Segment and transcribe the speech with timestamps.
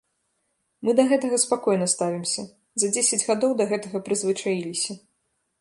[0.87, 2.41] Мы да гэтага спакойна ставімся,
[2.85, 5.01] за дзесяць гадоў да гэтага прызвычаіліся.